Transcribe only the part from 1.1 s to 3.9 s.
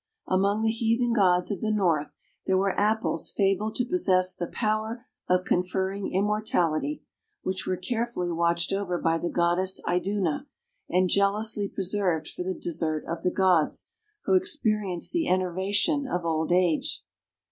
gods of the north there were apples fabled to